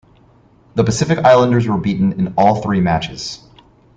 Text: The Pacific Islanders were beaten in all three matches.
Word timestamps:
The 0.73 0.83
Pacific 0.83 1.19
Islanders 1.19 1.67
were 1.67 1.77
beaten 1.77 2.13
in 2.13 2.33
all 2.35 2.55
three 2.63 2.81
matches. 2.81 3.43